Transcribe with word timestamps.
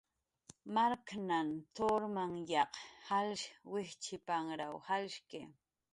Marknhan 0.77 1.51
turmanyaq 1.75 2.79
jall 3.09 3.45
wijchipanrw 3.71 4.75
jalshki. 4.89 5.43